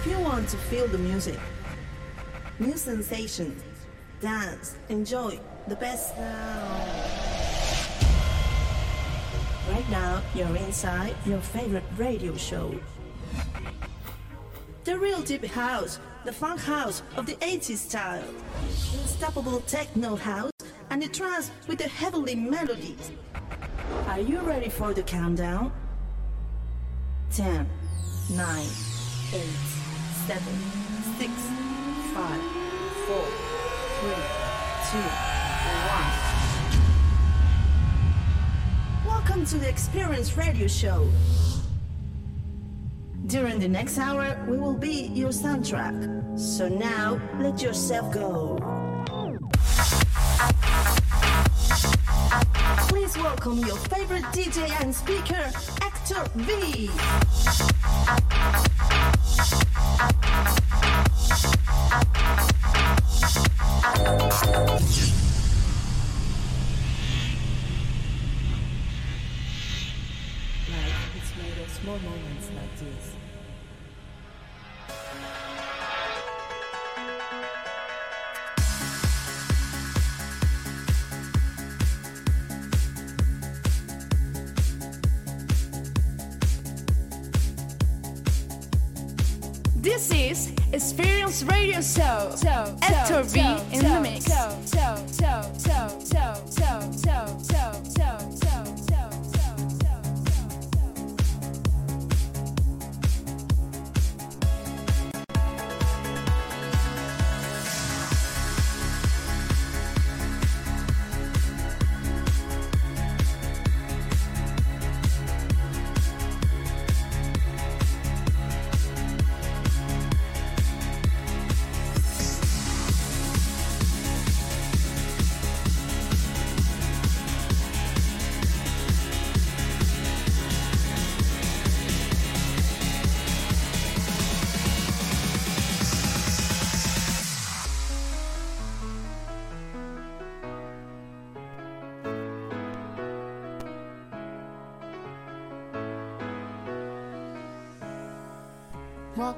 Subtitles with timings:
[0.00, 1.38] If you want to feel the music,
[2.58, 3.62] new sensations,
[4.22, 5.38] dance, enjoy
[5.68, 6.90] the best sound.
[9.68, 12.74] Right now, you're inside your favorite radio show.
[14.84, 18.24] The real deep house, the funk house of the 80s style.
[19.02, 20.52] Unstoppable techno house
[20.88, 23.12] and the trance with the heavenly melodies.
[24.06, 25.70] Are you ready for the countdown?
[27.32, 27.68] 10,
[28.30, 28.66] 9,
[29.34, 29.79] 8,
[30.30, 30.46] 7,
[31.18, 31.32] 6,
[32.14, 32.40] 5,
[33.08, 33.18] 4,
[33.98, 34.14] 3,
[34.92, 34.98] 2,
[39.02, 39.06] 1.
[39.06, 41.10] Welcome to the Experience Radio Show.
[43.26, 46.38] During the next hour, we will be your soundtrack.
[46.38, 48.56] So now, let yourself go.
[52.86, 55.50] Please welcome your favorite DJ and speaker,
[55.82, 56.88] Actor V.
[64.10, 64.26] Life
[71.14, 73.04] is made of small moments like this.
[73.06, 73.19] This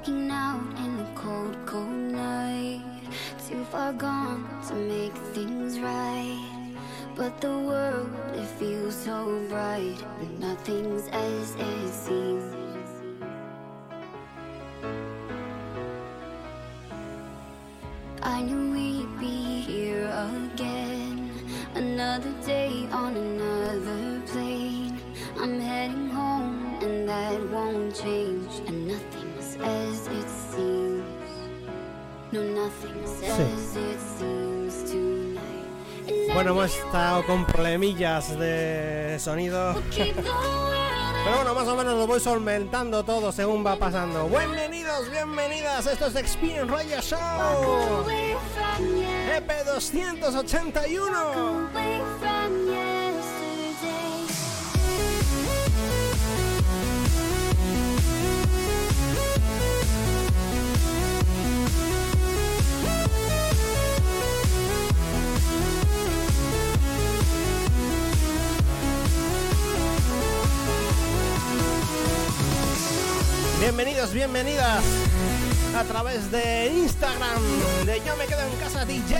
[0.05, 2.81] Walking out in the cold, cold night.
[3.47, 6.73] Too far gone to make things right.
[7.15, 10.03] But the world, it feels so bright.
[10.19, 12.52] And nothing's as it seems.
[36.43, 39.81] Bueno, hemos estado con problemillas de sonido.
[39.95, 44.27] Pero bueno, más o menos lo voy solventando todo según va pasando.
[44.27, 45.87] Bienvenidos, bienvenidas.
[45.87, 48.05] Esto es Experience Radio Show.
[49.33, 52.32] EP 281.
[74.11, 74.83] Bienvenidas
[75.77, 77.41] a través de Instagram,
[77.85, 79.15] de Yo Me Quedo en Casa DJ,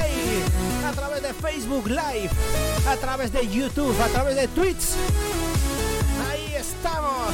[0.85, 2.29] a través de Facebook Live,
[2.87, 4.83] a través de YouTube, a través de Twitch.
[6.29, 7.33] Ahí estamos.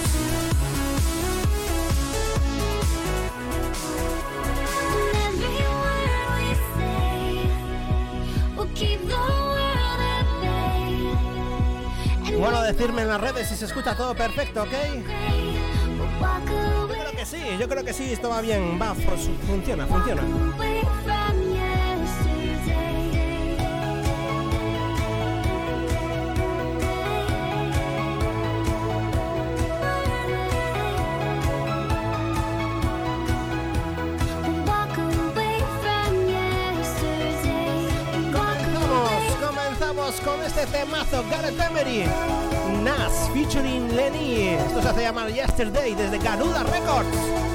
[12.38, 14.74] Bueno, decirme en las redes si se escucha todo perfecto, ¿ok?
[17.58, 20.22] Yo creo que sí, esto va bien, va, funciona, funciona.
[38.32, 42.06] Comenzamos, comenzamos con este temazo, Gareth Emery,
[42.84, 44.50] Nas featuring Lenny.
[44.50, 47.49] Esto se hace llamar Yesterday desde Garuda Records.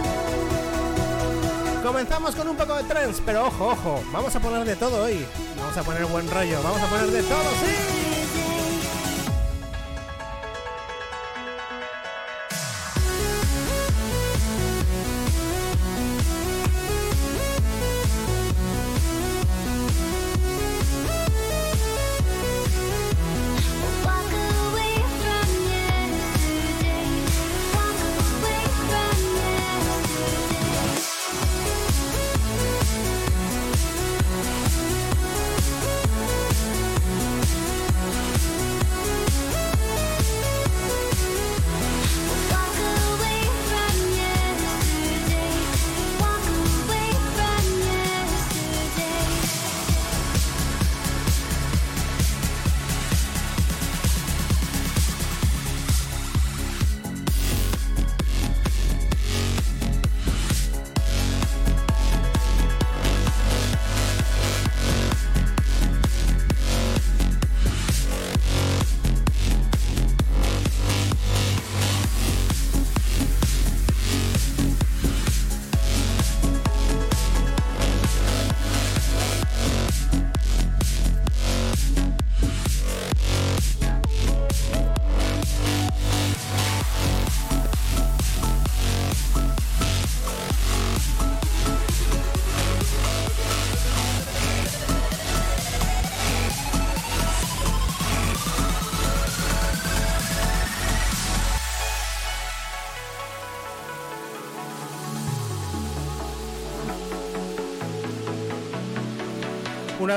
[1.85, 5.27] Comenzamos con un poco de trance, pero ojo, ojo, vamos a poner de todo hoy.
[5.59, 7.94] Vamos a poner buen rollo, vamos a poner de todo, sí.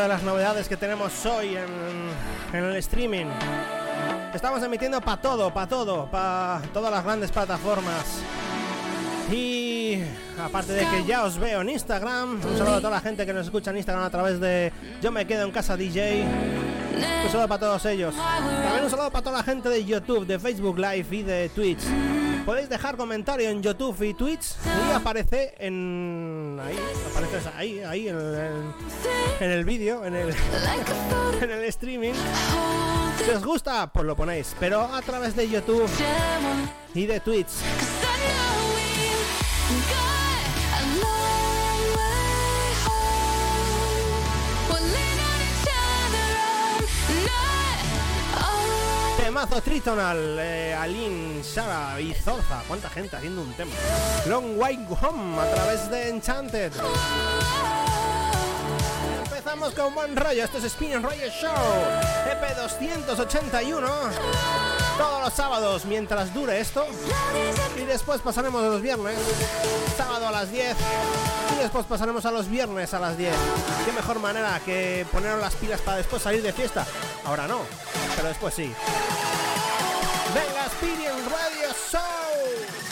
[0.07, 3.25] Las novedades que tenemos hoy en, en el streaming.
[4.33, 8.21] Estamos emitiendo para todo, para todo, para todas las grandes plataformas.
[9.31, 9.99] Y
[10.41, 13.33] aparte de que ya os veo en Instagram, un saludo a toda la gente que
[13.33, 14.71] nos escucha en Instagram a través de
[15.01, 16.23] Yo me quedo en casa DJ.
[17.25, 18.15] Un saludo para todos ellos.
[18.15, 21.81] También un saludo para toda la gente de YouTube, de Facebook Live y de Twitch.
[22.47, 26.79] Podéis dejar comentario en YouTube y Twitch y aparece en ahí,
[27.11, 28.63] aparece ahí, ahí en el,
[29.41, 30.29] en el vídeo, en el,
[31.41, 32.13] en el streaming.
[33.25, 35.89] Si os gusta, pues lo ponéis, pero a través de YouTube
[36.93, 37.49] y de Twitch.
[49.27, 52.63] Temazo Tritonal, eh, Aline, Sara y Zorza.
[52.65, 53.73] ¿Cuánta gente haciendo un tema?
[54.25, 56.71] Long Way Home a través de Enchanted.
[59.25, 60.45] Empezamos con buen rollo.
[60.45, 61.51] Esto es Spin Roger Show,
[62.31, 64.86] EP 281.
[64.97, 66.85] Todos los sábados mientras dure esto.
[67.79, 69.17] Y después pasaremos a los viernes.
[69.95, 70.75] Sábado a las 10.
[71.55, 73.33] Y después pasaremos a los viernes a las 10.
[73.85, 76.85] Qué mejor manera que poner las pilas para después salir de fiesta.
[77.25, 77.59] Ahora no,
[78.15, 78.73] pero después sí.
[80.33, 82.87] Venga, Experience Radio Show.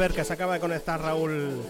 [0.00, 1.62] Ver que se acaba de conectar Raúl.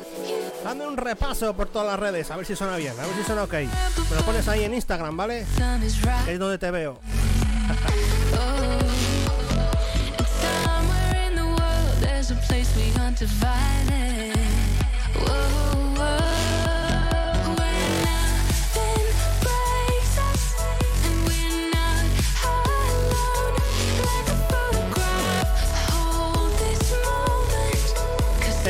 [0.62, 3.24] Dame un repaso por todas las redes, a ver si suena bien, a ver si
[3.24, 3.54] suena ok.
[3.54, 5.44] Me lo pones ahí en Instagram, ¿vale?
[6.28, 7.00] Es donde te veo.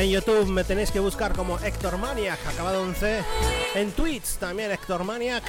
[0.01, 3.23] En YouTube me tenéis que buscar como Héctor Maniac, acabado en C.
[3.75, 5.43] En Twitch también Héctor Maniac.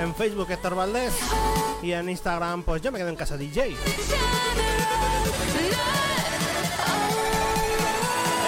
[0.00, 1.12] En Facebook Héctor Valdés.
[1.82, 3.76] Y en Instagram, pues yo me quedo en casa DJ.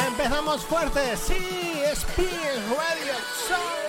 [0.09, 1.37] Empezamos fuerte, sí,
[1.93, 3.15] Speed Radio
[3.47, 3.89] Show.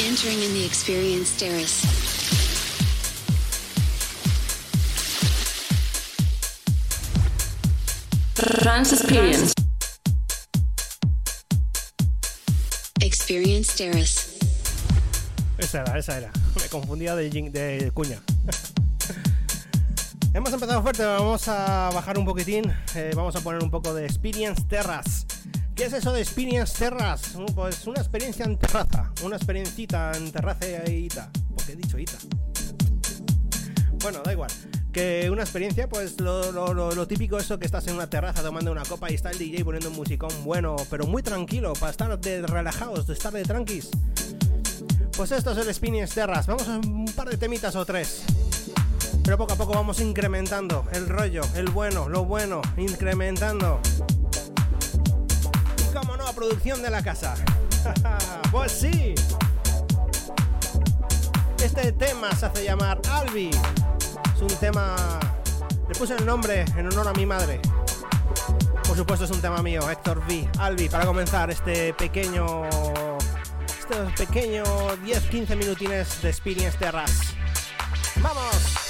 [0.00, 1.84] Entering in the experience terrace.
[8.34, 9.52] Trans Experience.
[13.00, 14.38] Experience terrace.
[15.58, 16.32] Esa era, esa era.
[16.60, 18.20] Me confundía de, jing- de cuña.
[20.34, 22.64] Hemos empezado fuerte, vamos a bajar un poquitín.
[22.96, 25.23] eh, vamos a poner un poco de Experience Terras.
[25.74, 27.34] ¿Qué es eso de Experience Terras?
[27.34, 29.10] Uh, Pues una experiencia en terraza.
[29.24, 31.30] Una experiencita en terraza y ita.
[31.54, 32.12] ¿Por qué he dicho ita?
[34.00, 34.50] Bueno, da igual.
[34.92, 38.70] Que una experiencia, pues lo, lo- lo- típico eso que estás en una terraza tomando
[38.70, 42.20] una copa y está el DJ poniendo un musicón bueno, pero muy tranquilo, para estar
[42.20, 43.90] de relajados, de estar de tranquis.
[45.16, 46.46] Pues esto es el Experience Terras.
[46.46, 48.22] Vamos a un par de temitas o tres.
[49.24, 53.80] Pero poco a poco vamos incrementando el rollo, el bueno, lo bueno, incrementando.
[56.46, 57.34] Producción de la casa.
[58.52, 59.14] pues sí.
[61.62, 63.48] Este tema se hace llamar Albi.
[63.48, 64.94] Es un tema...
[65.88, 67.62] Le puse el nombre en honor a mi madre.
[68.86, 70.46] Por supuesto es un tema mío, Héctor V.
[70.58, 72.64] Albi, para comenzar este pequeño...
[73.78, 74.64] Este pequeño
[74.98, 77.34] 10-15 minutines de Experience Terras.
[78.16, 78.83] ¡Vamos!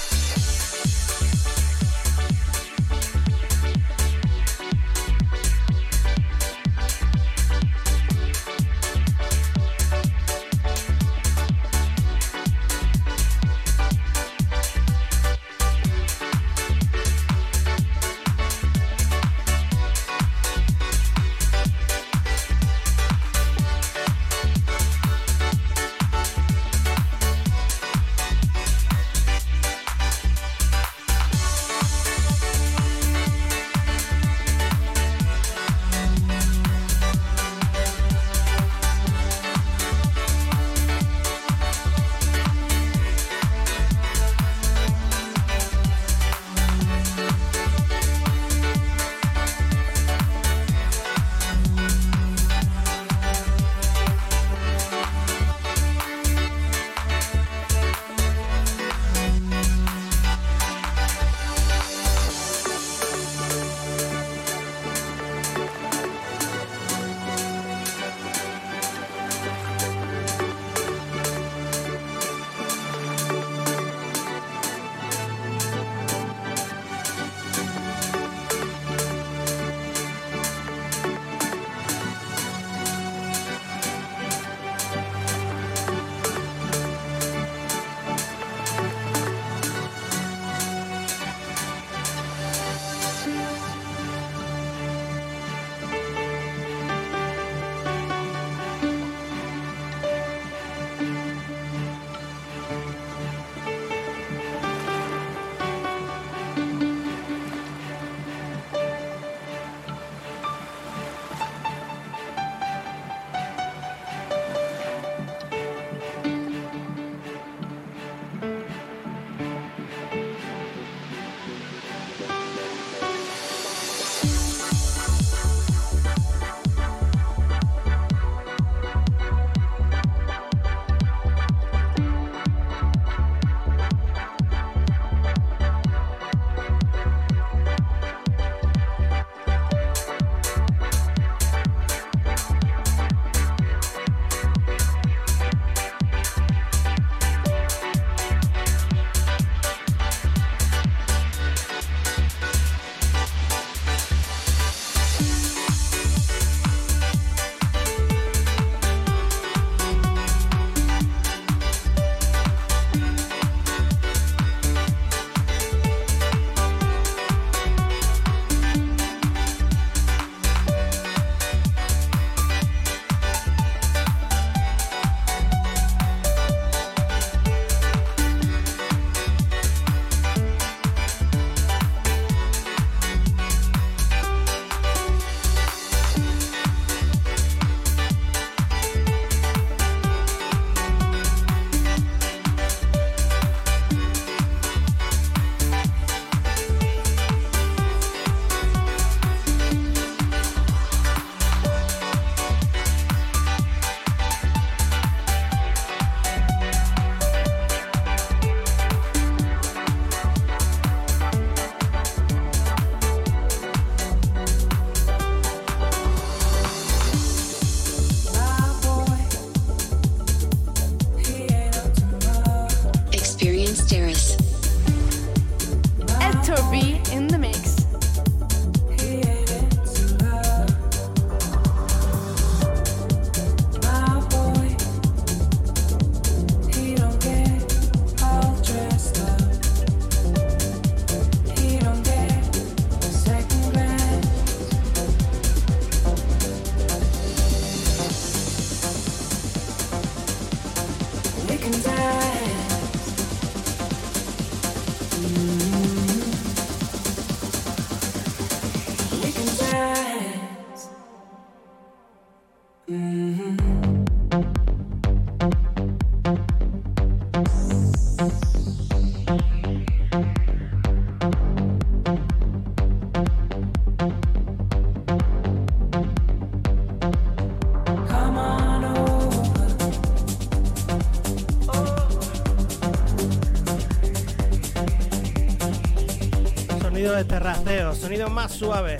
[286.95, 288.95] Sonido de terraceo, sonido más suave.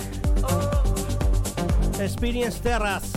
[1.98, 3.10] Experience Terras.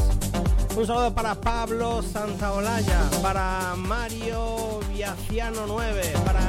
[0.73, 6.39] Un saludo para Pablo Santaolalla, para Mario Viaciano 9, para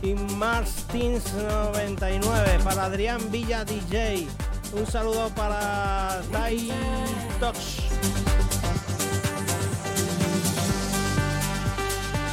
[0.00, 4.26] Inmarstins 99, para Adrián Villa DJ.
[4.72, 6.72] Un saludo para Tai
[7.40, 7.58] Tox.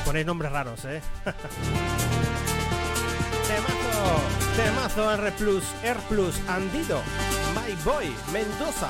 [0.06, 1.02] Ponéis nombres raros, ¿eh?
[3.58, 4.22] Temazo,
[4.56, 7.02] temazo R Plus, R Plus, Andido,
[7.56, 8.90] My Boy, Mendoza,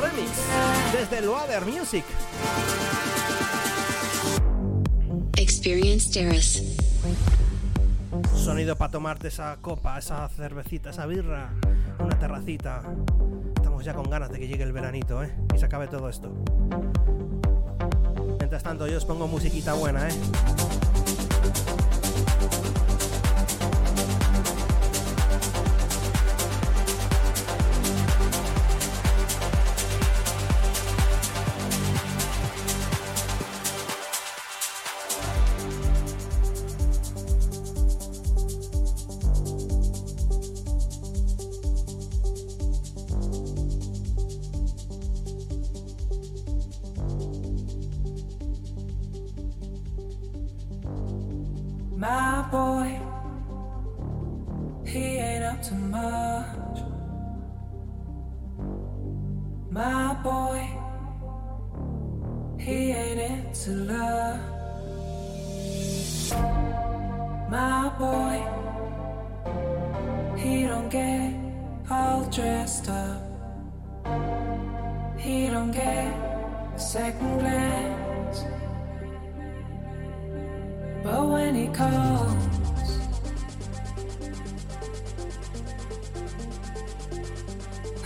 [0.00, 0.30] Remix,
[0.92, 2.04] desde Loader Music.
[5.36, 6.76] Experience Terrace.
[8.34, 11.50] Sonido para tomarte esa copa, esa cervecita, esa birra,
[12.00, 12.82] una terracita.
[13.54, 15.32] Estamos ya con ganas de que llegue el veranito, ¿eh?
[15.54, 16.32] Y se acabe todo esto.
[18.38, 20.12] Mientras tanto, yo os pongo musiquita buena, ¿eh?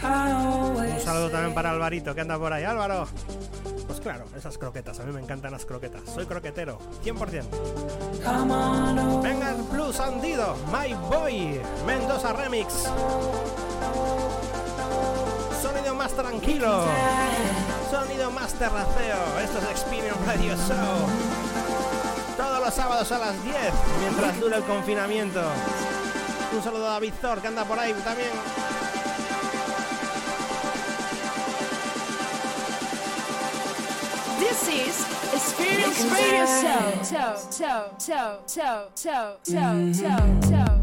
[0.05, 2.65] Un saludo también para Alvarito que anda por ahí.
[2.65, 3.07] Álvaro.
[3.87, 5.01] Pues claro, esas croquetas.
[5.01, 6.03] A mí me encantan las croquetas.
[6.13, 7.45] Soy croquetero, 100%.
[8.23, 9.31] come on over.
[9.31, 12.89] Venga el Plus Andido, My Boy, Mendoza Remix.
[15.63, 16.85] Sonido más tranquilo,
[17.91, 19.41] sonido más terraceo.
[19.43, 21.09] Esto es Experience Radio Show.
[22.37, 23.57] Todos los sábados a las 10,
[24.01, 25.41] mientras dura el confinamiento.
[26.55, 28.31] Un saludo a David Thor que anda por ahí también.
[34.55, 37.03] This is Experience Radio Show.
[37.03, 40.74] Show, show, show, show, show, show, show, show.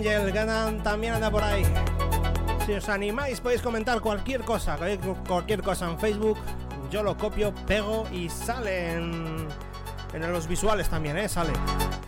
[0.00, 1.62] Ángel, que también anda por ahí.
[2.64, 4.78] Si os animáis podéis comentar cualquier cosa,
[5.26, 6.38] cualquier cosa en Facebook.
[6.90, 9.46] Yo lo copio, pego y sale en,
[10.14, 11.28] los visuales también, ¿eh?
[11.28, 11.52] Sale.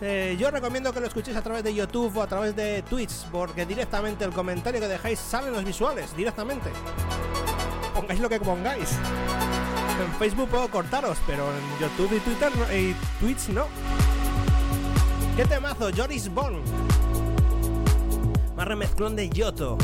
[0.01, 3.25] Eh, yo recomiendo que lo escuchéis a través de YouTube o a través de Twitch,
[3.31, 6.71] porque directamente el comentario que dejáis sale en los visuales, directamente.
[7.93, 8.89] Pongáis lo que pongáis.
[10.03, 13.67] En Facebook puedo cortaros, pero en YouTube y Twitter y Twitch no.
[15.37, 15.89] ¿Qué temazo?
[15.95, 17.02] Joris Bond.
[18.55, 19.77] Más remezclón de Yoto.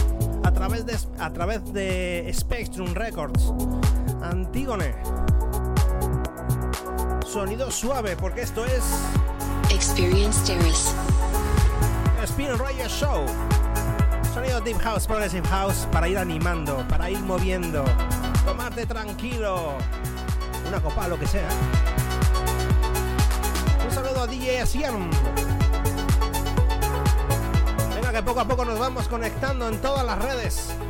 [0.43, 3.53] A través de, a través de Spectrum Records.
[4.21, 4.95] Antígone.
[7.25, 8.83] Sonido suave, porque esto es.
[9.71, 10.95] Experience Terrace.
[12.23, 13.25] Spin Radio Show.
[14.33, 17.83] Sonido Deep House, Progressive House para ir animando, para ir moviendo.
[18.45, 19.73] Tomarte tranquilo.
[20.67, 21.49] Una copa, lo que sea.
[23.85, 25.09] Un saludo a DJ Asian.
[28.25, 30.88] Poco a poco nos vamos conectando en todas las redes.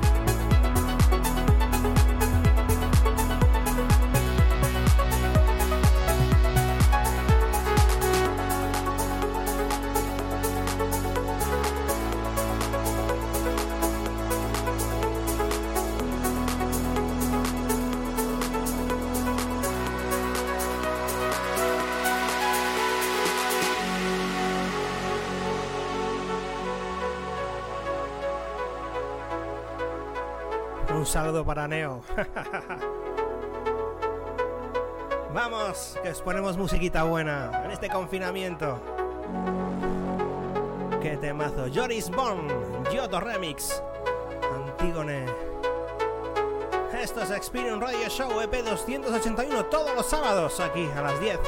[31.45, 32.02] Para Neo.
[35.34, 38.80] Vamos, que os ponemos musiquita buena en este confinamiento.
[41.02, 41.67] Qué temazo.
[41.73, 42.52] Joris Bond,
[42.91, 43.82] Yoto Remix,
[44.54, 45.25] Antígone.
[46.93, 51.39] Esto es Experience Radio Show EP 281 todos los sábados aquí a las 10.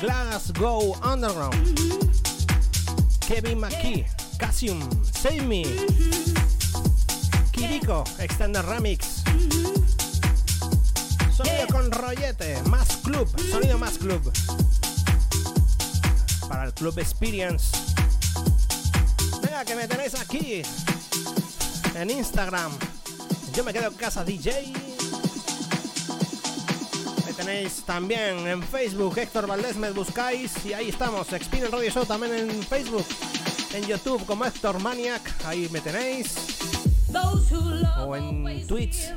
[0.00, 1.54] Glasgow Underground.
[3.20, 4.06] Kevin McKee,
[4.38, 5.62] Cassium, Save Me.
[7.52, 9.22] Kiriko, Extended Remix.
[11.36, 14.32] Sonido con rollete, más club, sonido más club.
[16.48, 17.76] Para el Club Experience.
[19.42, 20.62] Venga, que me tenéis aquí.
[21.94, 22.72] En Instagram.
[23.54, 24.89] Yo me quedo en casa DJ.
[27.40, 31.32] Tenéis también en Facebook, Héctor Valdés, me buscáis y ahí estamos.
[31.32, 33.06] Experience Radio Show también en Facebook.
[33.72, 36.34] En YouTube como Héctor Maniac, ahí me tenéis.
[38.06, 39.10] O en Twitch.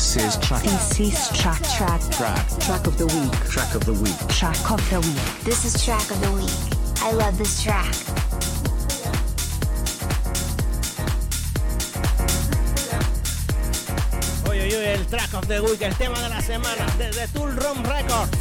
[0.00, 0.62] This is track.
[0.62, 1.62] This is track.
[1.76, 2.00] Track.
[2.10, 2.10] Track.
[2.10, 2.58] Track.
[2.58, 3.32] Track of the week.
[3.50, 4.16] Track of the week.
[4.28, 5.44] Track of the week.
[5.44, 6.50] This is track of the week.
[7.04, 7.92] I love this track.
[14.48, 17.54] Uy, uy, uy, el track of the week, el tema de la semana, desde Tool
[17.56, 18.38] Room Records.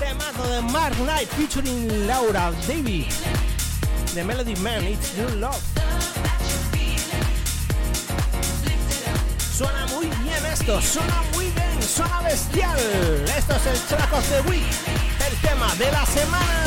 [0.00, 3.06] Temazo de Mark Knight featuring Laura Davy.
[4.14, 5.75] The Melody Man, It's Your Love.
[10.66, 12.76] Esto, suena muy bien, suena bestial.
[13.36, 14.64] Esto es el track of the week,
[15.30, 16.66] el tema de la semana.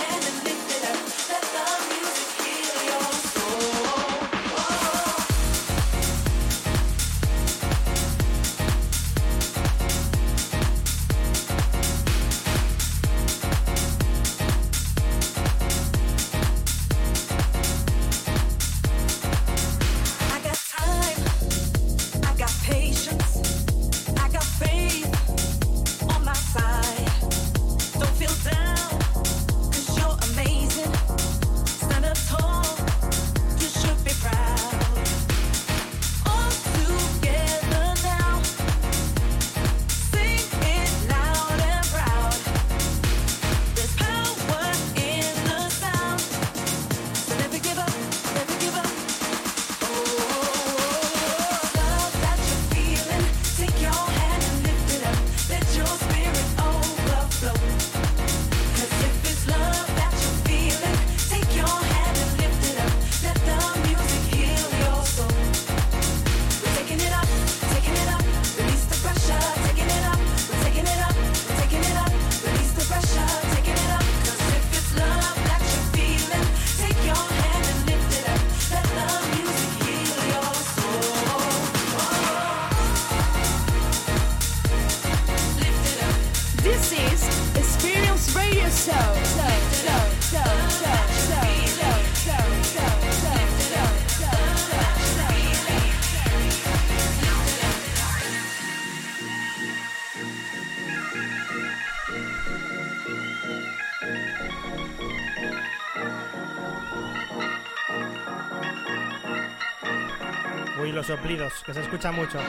[110.81, 112.39] Uy, los soplidos, que se escucha mucho.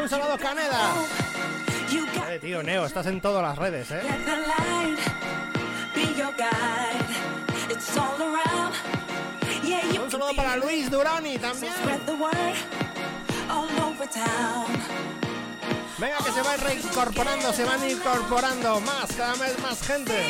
[0.00, 0.94] ¡Un saludo, Caneda!
[2.18, 4.00] Vale, tío, Neo, estás en todas las redes, ¿eh?
[9.66, 10.00] ¿eh?
[10.02, 11.74] Un saludo para Luis Duroni también.
[15.98, 20.26] Venga, que se va reincorporando, se van incorporando más, cada vez más gente.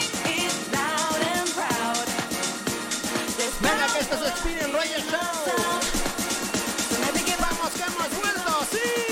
[3.61, 5.84] Venga, que esto es Spinning Reyes Show.
[8.75, 9.04] see.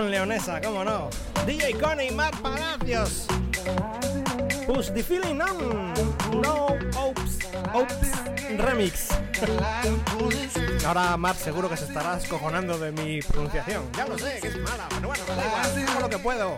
[0.00, 1.10] Leonesa, cómo no.
[1.46, 3.26] DJ Connie, Mark Palacios.
[4.66, 5.92] Push the feeling on.
[6.40, 7.38] No Oops,
[7.74, 9.10] Oops Remix.
[10.86, 13.84] Ahora Mark seguro que se estará escojonando de mi pronunciación.
[13.94, 16.56] Ya lo sé, que es mala, pero bueno, da igual, hago lo que puedo.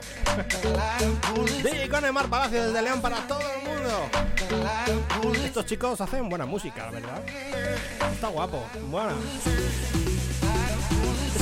[1.65, 5.35] DJ Connie, Mark Palacios desde León para todo el mundo.
[5.45, 7.21] Estos chicos hacen buena música, la verdad.
[8.13, 9.15] Está guapo, buena.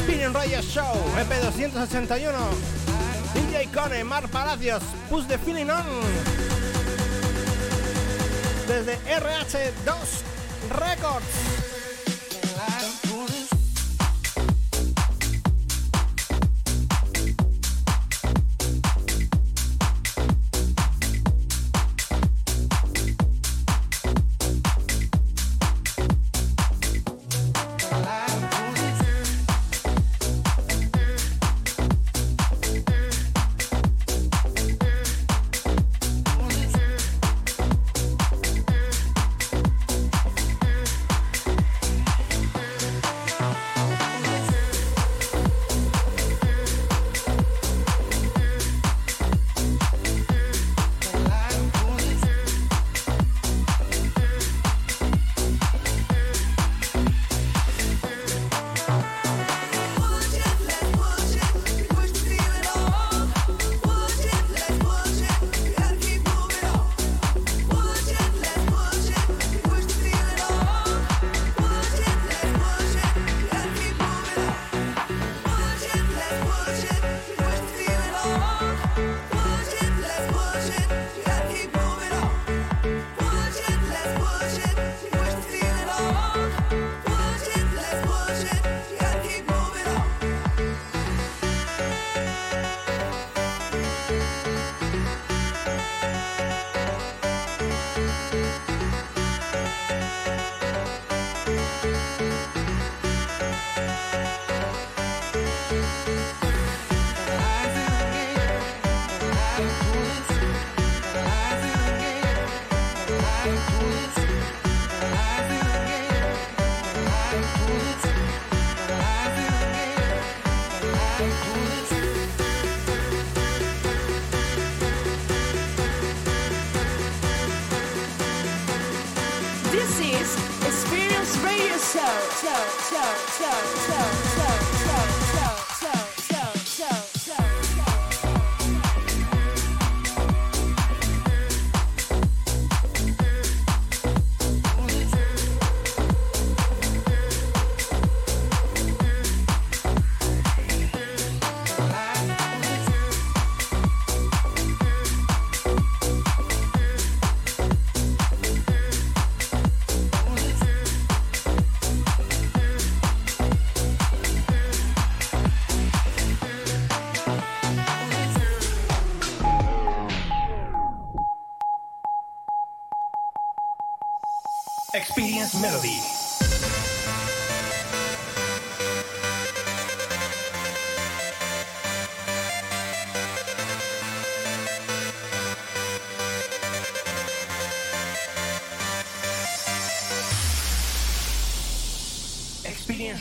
[0.03, 2.57] Spinning Radio Show, EP 281.
[3.35, 5.87] DJ Cone, Mar Palacios, Push the Feeling On.
[8.67, 10.23] Desde RH2
[10.71, 11.82] Records.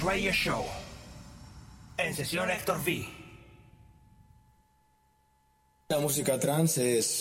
[0.04, 0.66] Radio Show.
[1.97, 3.08] En sesión Héctor V.
[5.89, 7.20] La música trans es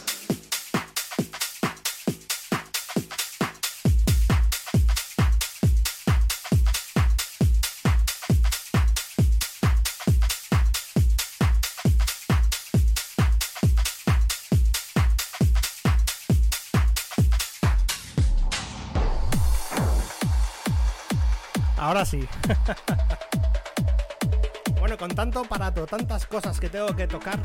[21.91, 22.25] Ahora sí.
[24.79, 27.37] bueno, con tanto aparato, tantas cosas que tengo que tocar,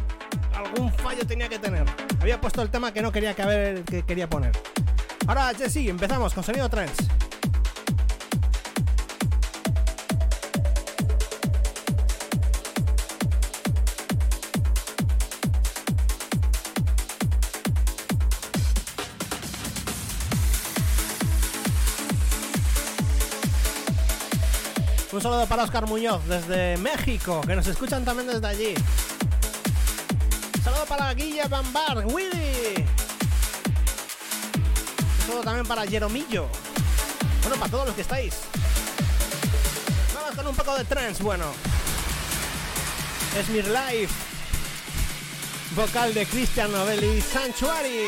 [0.55, 1.85] algún fallo tenía que tener.
[2.21, 4.53] Había puesto el tema que no quería que, haber, que quería poner.
[5.27, 7.03] Ahora, Jessy, empezamos con sonido trance.
[25.27, 28.75] Saludo para Oscar Muñoz desde México, que nos escuchan también desde allí.
[30.55, 32.85] Un saludo para Guilla Bambar, Willy.
[35.17, 36.47] Un saludo también para Jeromillo.
[37.43, 38.35] Bueno, para todos los que estáis.
[40.15, 41.47] Vamos con un poco de trance, bueno.
[43.37, 44.15] Esmir Life.
[45.75, 48.07] Vocal de Cristian Novelli Sanctuary.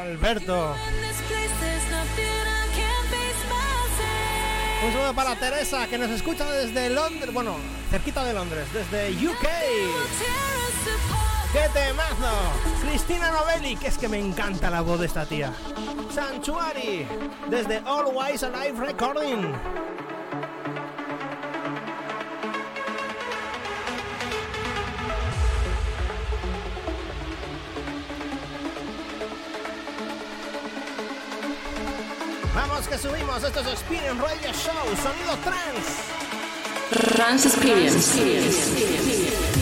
[0.00, 0.74] Alberto.
[4.84, 7.56] Un saludo para Teresa, que nos escucha desde Londres, bueno,
[7.90, 9.48] cerquita de Londres, desde UK.
[11.52, 12.52] ¡Qué temazo!
[12.86, 15.52] Cristina Novelli, que es que me encanta la voz de esta tía.
[16.14, 17.06] Sanctuary,
[17.48, 19.52] desde Always Alive Recording.
[32.76, 37.14] Vamos que subimos, esto es Experience Radio Show, sonido trans.
[37.14, 38.12] Trans Experience.
[38.12, 39.55] This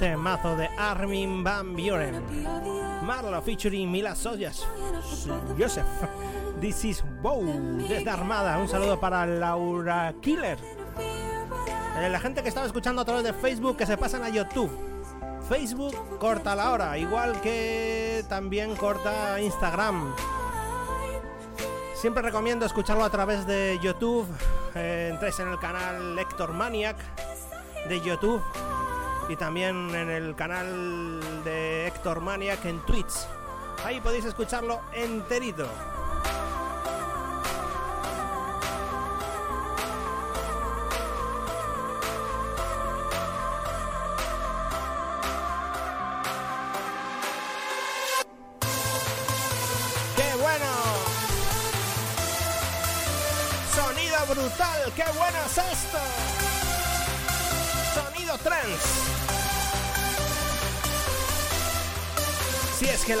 [0.00, 2.24] Temazo de Armin Van Buren.
[3.02, 4.66] Marlo featuring Mila Soyas.
[5.58, 5.84] Joseph.
[6.58, 7.44] This is Bow
[7.86, 8.56] desde Armada.
[8.56, 10.56] Un saludo para Laura Killer.
[11.98, 14.70] Eh, La gente que estaba escuchando a través de Facebook que se pasan a YouTube.
[15.46, 20.14] Facebook corta la hora, igual que también corta Instagram.
[21.94, 24.26] Siempre recomiendo escucharlo a través de YouTube.
[24.74, 26.96] Eh, entréis en el canal Lector Maniac
[27.86, 28.42] de YouTube
[29.30, 33.26] y también en el canal de Héctor Maniac en Twitch.
[33.84, 35.68] Ahí podéis escucharlo enterito.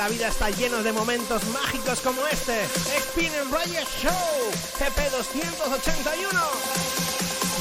[0.00, 2.66] La vida está llena de momentos mágicos como este.
[3.10, 6.30] Spinning Radio Show, CP 281.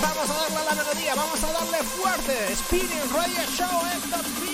[0.02, 2.56] Vamos a darle a la melodía, vamos a darle fuerte.
[2.56, 4.49] Spinning Radio Show, Héctor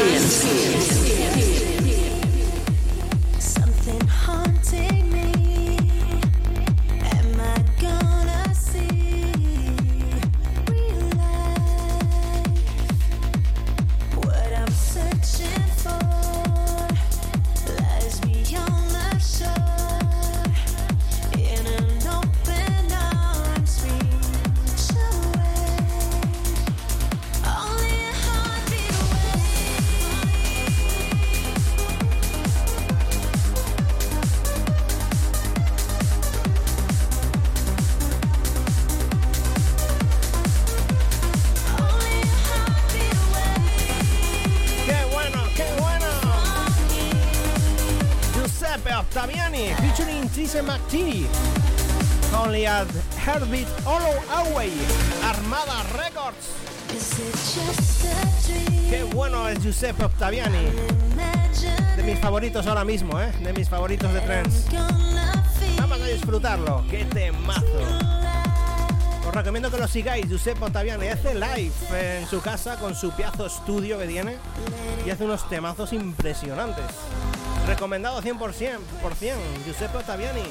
[0.00, 0.69] Experience.
[50.90, 51.26] McTeedy.
[52.34, 54.72] Only at Heartbeat Hollow Away.
[55.22, 56.50] Armada Records.
[58.90, 60.72] ¡Qué bueno es Giuseppe Ottaviani!
[61.96, 63.30] De mis favoritos ahora mismo, ¿eh?
[63.40, 64.68] De mis favoritos de trance.
[65.78, 66.84] Vamos a disfrutarlo.
[66.90, 67.66] ¡Qué temazo!
[69.28, 70.26] Os recomiendo que lo sigáis.
[70.28, 74.36] Giuseppe Ottaviani hace live en su casa con su piazo estudio que tiene
[75.06, 76.86] y hace unos temazos impresionantes.
[77.68, 78.38] Recomendado 100%,
[79.00, 80.42] por 100, Giuseppe Ottaviani.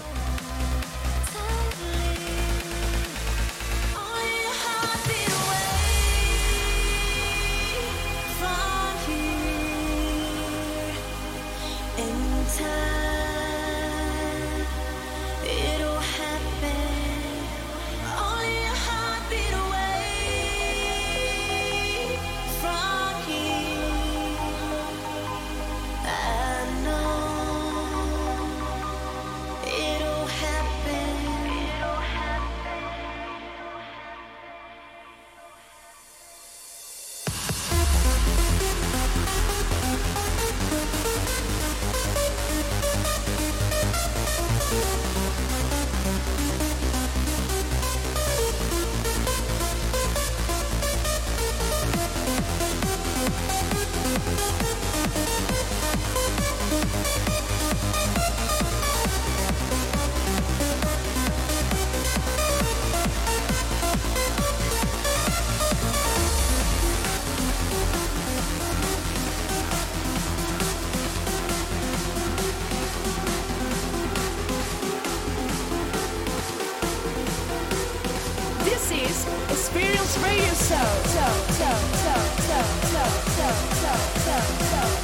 [79.71, 80.89] Experience Radio Show.
[81.13, 84.98] Show, show, show, show, show, show, show, show, show,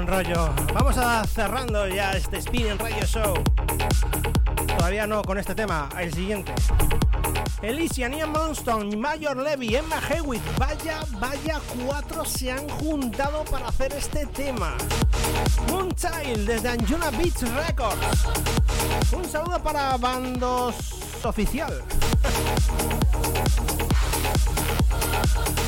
[0.00, 0.48] buen rollo.
[0.72, 3.34] Vamos a cerrando ya este Spin Radio Show.
[4.78, 6.54] Todavía no con este tema, el siguiente.
[7.62, 13.92] Alicia, Ian Monston, Mayor Levy, Emma Hewitt, vaya, vaya cuatro se han juntado para hacer
[13.92, 14.74] este tema.
[15.68, 18.26] Moonchild desde Anjuna Beach Records.
[19.12, 20.76] Un saludo para Bandos
[21.24, 21.82] Oficial.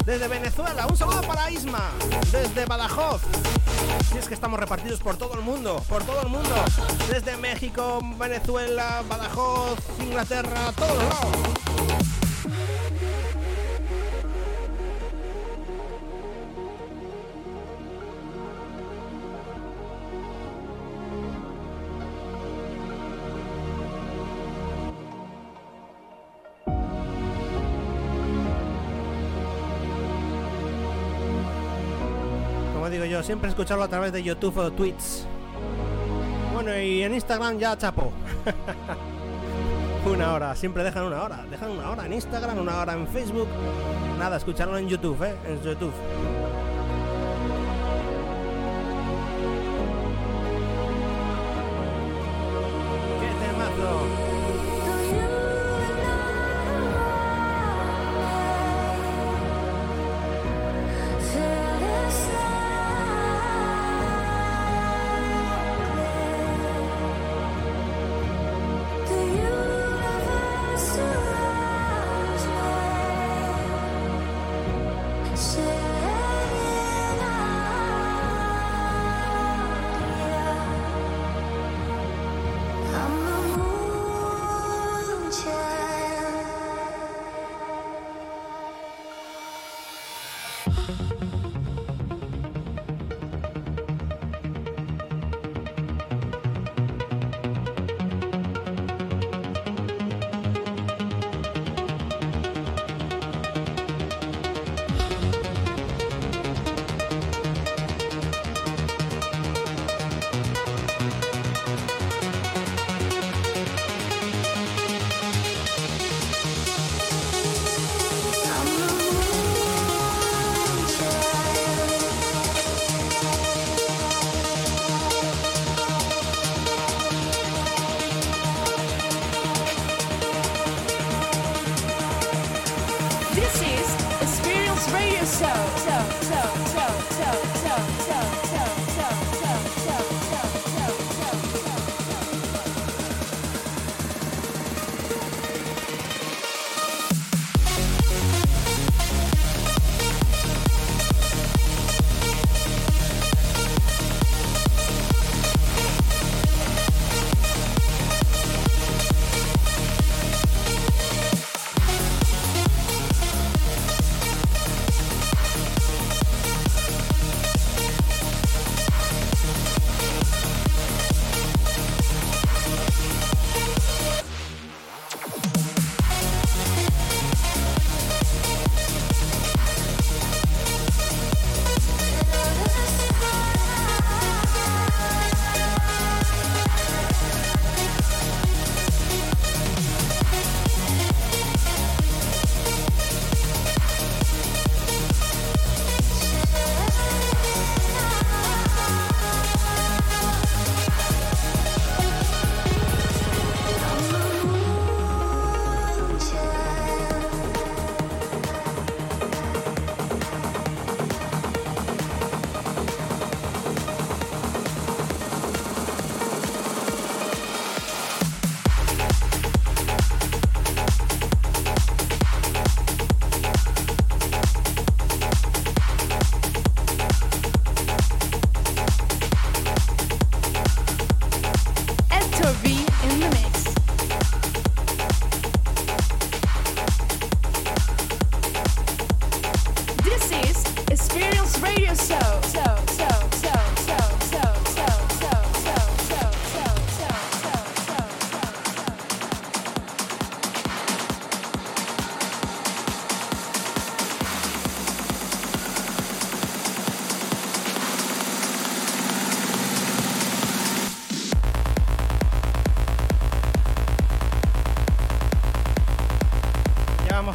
[0.07, 1.91] Desde Venezuela, un saludo para Isma.
[2.31, 3.21] Desde Badajoz.
[4.11, 6.55] Si es que estamos repartidos por todo el mundo, por todo el mundo.
[7.09, 12.22] Desde México, Venezuela, Badajoz, Inglaterra, todos lados.
[33.23, 35.27] Siempre escucharlo a través de YouTube o tweets.
[36.53, 38.13] Bueno, y en Instagram ya chapo.
[40.13, 41.45] una hora, siempre dejan una hora.
[41.49, 43.49] Dejan una hora en Instagram, una hora en Facebook.
[44.19, 45.37] Nada, escucharlo en YouTube, ¿eh?
[45.47, 45.93] En YouTube.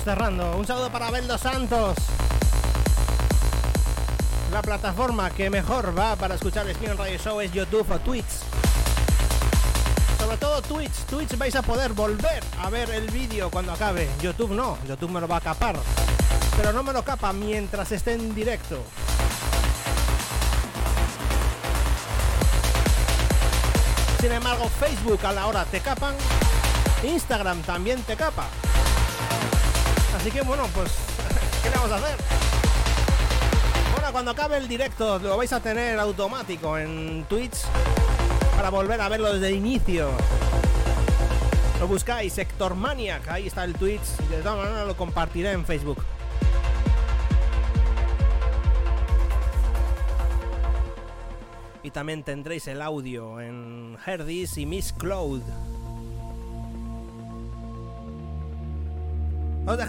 [0.08, 0.56] cerrando.
[0.56, 1.98] Un saludo para Beldo Santos.
[4.54, 8.24] La plataforma que mejor va para escuchar el Spin Radio Show es YouTube o Twitch.
[10.18, 10.94] Sobre todo Twitch.
[11.10, 14.08] Twitch vais a poder volver a ver el vídeo cuando acabe.
[14.22, 15.76] YouTube no, YouTube me lo va a capar.
[16.56, 18.82] Pero no me lo capa mientras esté en directo.
[24.22, 26.16] Sin embargo, Facebook a la hora te capan.
[27.04, 28.48] Instagram también te capa.
[30.28, 30.92] Así que bueno, pues,
[31.64, 32.18] ¿qué le vamos a hacer?
[33.94, 37.56] Bueno, cuando acabe el directo lo vais a tener automático en Twitch
[38.58, 40.12] para volver a verlo desde el inicio.
[41.80, 44.04] Lo buscáis, Sector Maniac, ahí está el Twitch.
[44.30, 46.04] De todas maneras lo compartiré en Facebook.
[51.84, 55.42] Y también tendréis el audio en Herdis y Miss Cloud.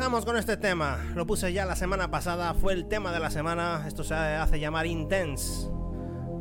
[0.08, 0.96] Os dejamos con este tema.
[1.14, 3.84] Lo puse ya la semana pasada, fue el tema de la semana.
[3.86, 5.68] Esto se hace llamar Intense.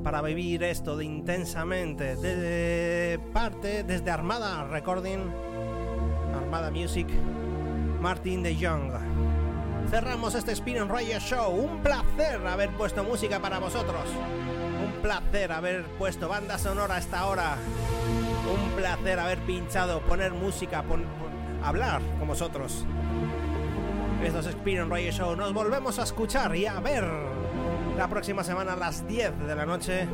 [0.06, 2.16] Para vivir esto de intensamente.
[2.16, 5.20] Desde parte, desde Armada Recording,
[6.34, 7.10] Armada Music,
[8.00, 8.94] Martin de Young.
[9.90, 11.52] Cerramos este Spin Radio Show.
[11.54, 14.04] Un placer haber puesto música para vosotros.
[14.82, 17.58] Un placer haber puesto banda sonora a esta hora.
[18.50, 22.86] Un placer haber pinchado, poner música, pon- pon- hablar con vosotros.
[24.24, 25.36] Esto es Experience Radio Show.
[25.36, 27.06] Nos volvemos a escuchar y a ver
[27.96, 30.08] la próxima semana a las 10 de la noche.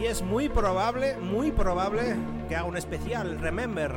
[0.00, 2.16] Y es muy probable, muy probable
[2.48, 3.92] que haga un especial Remember.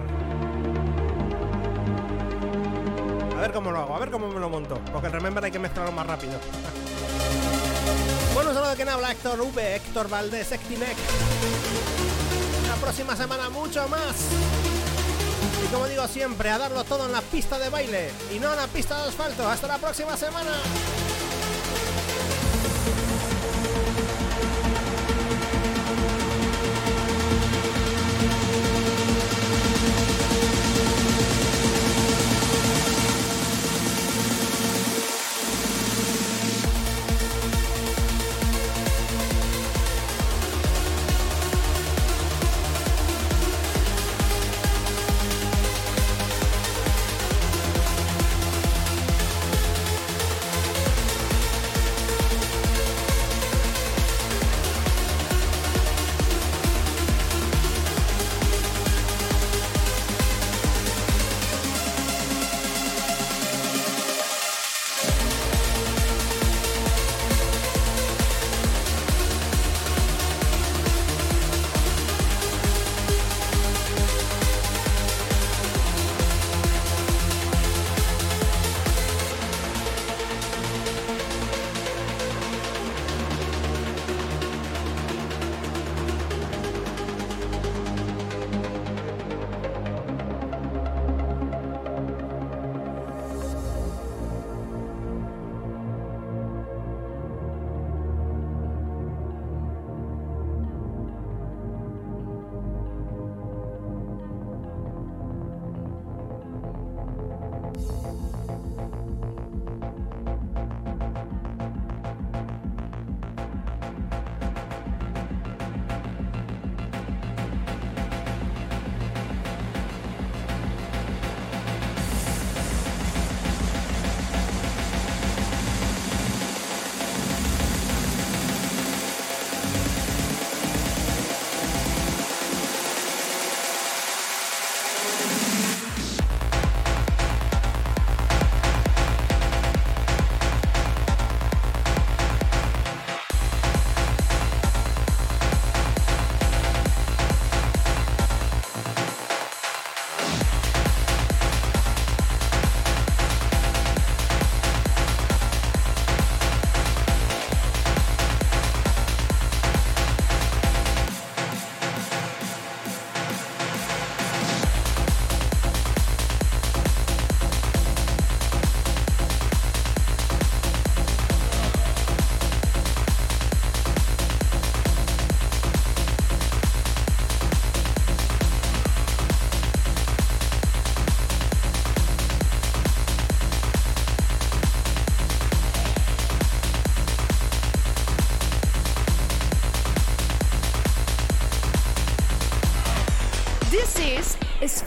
[3.35, 4.79] A ver cómo lo hago, a ver cómo me lo monto.
[4.91, 6.33] Porque Remember hay que mezclarlo más rápido.
[8.33, 10.97] bueno, solo de quien habla Héctor V, Héctor Valdés, Ectinec.
[12.67, 14.76] La próxima semana mucho más.
[15.63, 18.57] Y como digo siempre, a darlo todo en la pista de baile y no en
[18.57, 19.47] la pista de asfalto.
[19.47, 20.51] Hasta la próxima semana.